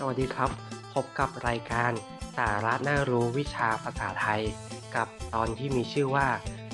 [0.00, 0.50] สวัสดีครับ
[0.94, 1.92] พบกับรายการ
[2.36, 4.42] สาระน่ารู้วิชาภาษาไทย
[4.96, 6.26] กับตอนที่มีชื่อว่า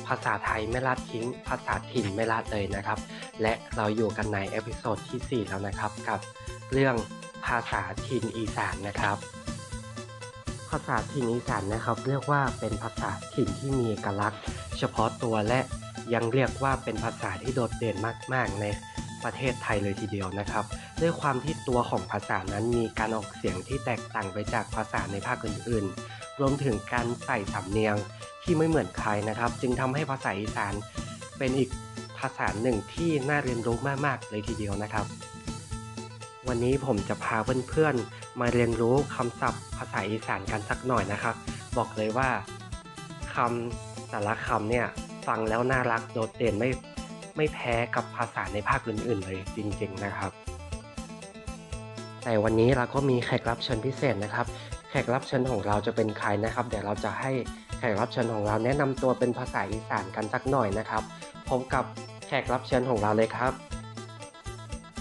[0.07, 2.99] ภาษาไทยไม่ละทิ้ง ภาษาถิ่นไม่ละเลยนะครับ
[3.43, 6.19] และเราอยู่กันใน episode ที่ 4 แล้วนะครับ กับ
[6.73, 6.95] เรื่อง
[7.47, 9.17] ภาษาถิ่นอีสานนะครับ
[10.71, 14.41] ภาษาถิ่นอีสานนะครับ เรียกว่าเป็นภาษาถิ่นที่มีเอกลักษณ์
[14.79, 15.61] เฉพาะตัวและ
[16.15, 17.97] ยังเรียกว่าเป็นภาษาที่โดดเด่น
[18.35, 18.65] มาก ๆ ใน
[19.25, 20.65] ประเทศไทยเลยทีเดียวนะครับ
[21.03, 27.97] ด้วยความที่ตัวของภาษานั้นมีการออกเสียงที่แตกต่างไปจากภาษาในภาคอื่นๆ รวมถึงการใส่สำเนียง
[28.43, 30.75] ที่ไม่เหมือนใครนะครับ จึงทำให้ภาษาอีสาน
[31.39, 31.71] เป็นอีก
[32.19, 35.07] ภาษาหนึ่งที่น่าเรียนรู้มากๆเลยทีเดียวนะครับ
[36.49, 37.37] วันนี้ผมจะพา
[37.69, 41.35] เพื่อนๆมาเรียนรู้คำศัพท์ภาษาอีสานกันสักหน่อยนะครับ
[41.77, 42.29] บอกเลยว่า
[43.35, 44.87] คำแต่ละคำเนี่ย
[45.27, 46.71] ฟังแล้วน่ารักโดดเด่นไม่
[47.37, 50.33] ไม่แพ้กับภาษาในภาคอื่นๆเลยจริงๆนะครับ
[52.25, 54.47] แต่วันนี้เราก็มีแขกรับเชิญพิเศษนะครับ
[54.91, 57.31] แขกรับเชิญของเราจะเป็นใครนะครับ เดี๋ยวเราจะให้
[57.79, 61.03] แขกรับเชิญของเราแนะนำตัวเป็นภาษาอีสานกันสักหน่อยนะครับ
[61.49, 61.85] พบกับ
[62.27, 63.53] แขกรับเชิญของเราเลยครับ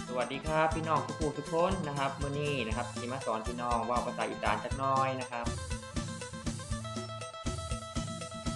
[0.08, 5.46] สวัสดีครับพี่น้องทุกผู้ทุกคนนะครับมื่อนี้นะครับที่มาสอนพี่น้องว่าภาษาอีสานจักหน้อยนะครับ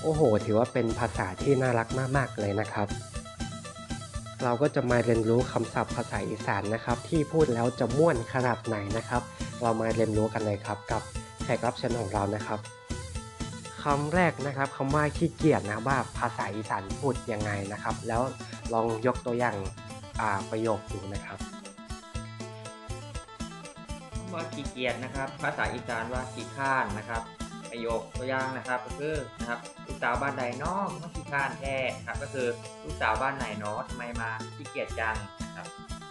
[0.02, 2.88] โอ้โห ถือว่าเป็นภาษาที่น่ารักมากๆเลยนะครับ
[4.46, 9.22] เราก็จะมาเรียนรู้คำศัพท์ภาษาอีสานนะครับ ที่พูดแล้วจะม่วนขนาดไหนนะครับ
[9.62, 11.02] เรามาเรียนรู้กันเลยครับ กับ
[11.44, 12.60] แขกรับเชิญของเรานะครับ
[13.84, 18.22] คำแรกนะครับคำว่าขี้เกียจนะว่าภาษาอีสานพูดยังไงนะครับ แล้ว
[18.74, 21.40] ลองยกตัวอย่างาประโยคดูนะครับ
[24.16, 27.22] คำว่าขี้เกียจนะครับ ภาษาอีสานว่าขี้ข้านนะครับ
[27.76, 32.48] ประโยคตัวอย่างนะครับ ก็คือนะครับลูกสาวบ้านใดเน้องมาขี้ข้านแท้ครับก็คือ
[32.84, 35.68] ลูกสาวบ้านไหนเนาะทำไมมาขี้เกียจจังนะครับ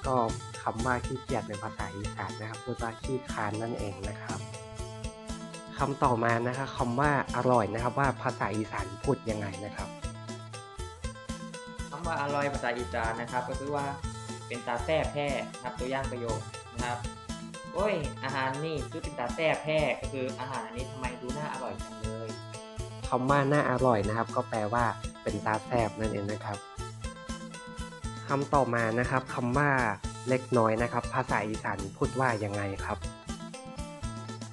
[0.06, 0.16] ก็
[0.62, 4.38] คำว่าขี้เกียจในภาษาอีสานนะครับพูดว่าขี้คร้านนั่นเองนะครับ
[5.78, 9.88] คำต่อมานะครับคำว่าอร่อยนะครับ ว่าภาษาอีสานพูดยังไงนะครับ
[11.90, 13.86] คำว่าอร่อยภาษาอีสานนะครับ ก็คือว่า
[14.46, 16.40] เป็นตาแซ่บแท้นะครับตัวอย่างประโยค
[16.74, 17.00] นะครับ
[17.74, 22.28] โอ้ย อาหารนี่คือเป็นตาแซ่บแท้ก็คืออาหารอันนี้ทำไมดูน่าอร่อยจังเลย
[23.08, 24.84] คำว่าน่าอร่อยนะครับ ก็แปลว่า
[25.22, 26.58] เป็นตาแซบนั่นเองนะครับ
[28.28, 29.70] คำต่อมานะครับคำว่า
[30.28, 32.98] เล็กน้อยนะครับ ภาษาอีสานพูดว่ายังไงครับ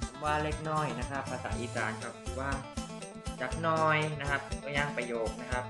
[0.06, 2.50] คำว่าเล็กน้อยนะครับ ภาษาอีสานครับว่า
[3.40, 5.64] จักหน้อยนะครับตัวอย่างประโยคนะครับ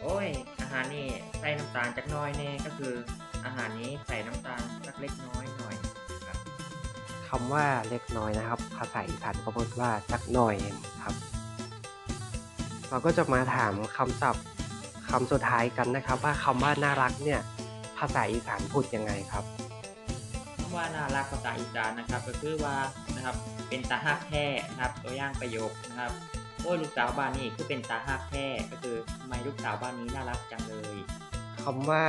[0.00, 0.28] โอ้ย
[0.60, 1.06] อาหารนี่
[1.40, 2.94] ใส่น้ำตาลจักหน้อยแน่ก็คือ
[3.44, 5.76] อาหารนี้ใส่น้ำตาลสักเล็กน้อยหน่อย
[7.34, 11.14] ครับคำว่าเล็กน้อยนะครับ ภาษาอีสานก็พูดว่าจักหน่อยเองครับ
[12.90, 14.44] เราก็จะมาถามคำศัพท์
[15.10, 17.40] คำสุดท้ายกันนะครับ ว่าคำว่าน่ารักเนี่ย
[17.98, 19.44] ภาษาอีสานพูดยังไงครับ
[20.58, 22.76] คำว่าน่ารักภาษาอีสานนะครับ ก็คือว่า
[23.14, 23.36] นะครับ
[23.68, 26.12] เป็นตาฮักแท้นะครับ ตัวอย่างประโยคนะครับ
[26.62, 30.96] โอ้ยลูกสาวบ้านนี้คือเป็นตาฮักแท้ก็คือทำไมลูกสาวบ้านนี้น่ารักจังเลย
[31.62, 32.04] คำว่า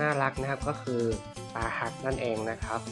[0.00, 1.02] น่ารักนะครับก็คือ
[1.54, 2.82] ตาฮักนั่นเองนะครับ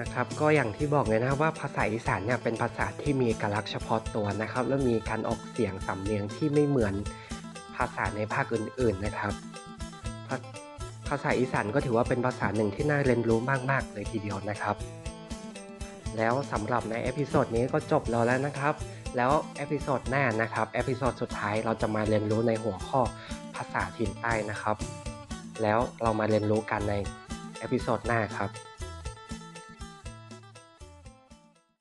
[0.00, 6.94] นะครับก็อย่างที่บอกเลยนะครับว่าภาษาอีสานเนี่ยเป็นภาษาที่มีเอกลักษณ์เฉพาะตัวนะครับ และมีการออกเสียงสำเนียงที่ไม่เหมือน
[7.76, 9.32] ภาษาในภาคอื่น ๆนะครับ
[10.28, 10.36] ภา
[11.08, 13.38] ภาษาอีสานก็ถือว่าเป็นภาษาหนึ่งที่น่าเรียนรู้
[13.70, 14.76] มากๆเลยทีเดียวนะครับ
[16.16, 18.74] แล้วสำหรับใน episode นี้ก็จบแล้วแล้วนะครับ
[19.16, 23.00] แล้ว episode หน้านะครับ episode สุดท้ายเราจะมาเรียนรู้ในหัวข้อ
[23.56, 24.76] ภาษาถิ่นใต้นะครับ
[25.62, 26.94] แล้วเรามาเรียนรู้กันใน
[27.58, 28.50] episode หน้าครับ